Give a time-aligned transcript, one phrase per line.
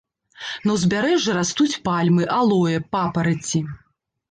[0.67, 3.65] На ўзбярэжжы растуць пальмы, алоэ, папараці.